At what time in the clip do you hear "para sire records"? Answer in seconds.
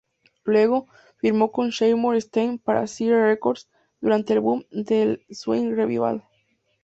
2.57-3.69